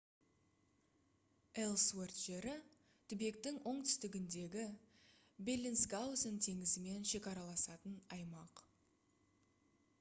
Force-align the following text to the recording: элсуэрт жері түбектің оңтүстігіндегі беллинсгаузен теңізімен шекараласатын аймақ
элсуэрт 1.63 2.21
жері 2.27 2.55
түбектің 3.13 3.59
оңтүстігіндегі 3.73 4.65
беллинсгаузен 5.51 6.43
теңізімен 6.49 7.07
шекараласатын 7.13 8.03
аймақ 8.19 8.67